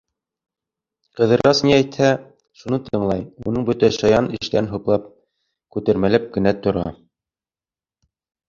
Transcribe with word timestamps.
Ҡыҙырас 1.19 1.59
ни 1.67 1.73
әйтһә, 1.75 2.07
шуны 2.61 2.79
тыңлай, 2.87 3.21
уның 3.51 3.67
бөтә 3.69 3.91
шаян 3.99 4.31
эштәрен 4.39 4.71
хуплап, 4.73 5.07
күтәрмәләп 5.77 6.27
кенә 6.39 6.59
тора. 6.65 6.89